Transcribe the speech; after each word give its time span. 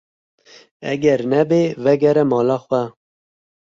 Eger 0.93 1.21
nebe 1.35 1.61
vegere 1.85 2.23
mala 2.31 2.57
xwe. 2.65 2.81